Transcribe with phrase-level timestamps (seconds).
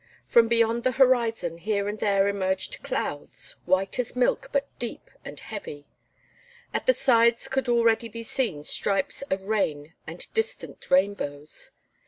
[0.25, 5.39] From beyond the horizon here and there emerged clouds, white as milk but deep and
[5.39, 5.85] heavy.
[6.73, 11.69] At the sides could already be seen stripes of rain and distant rainbows.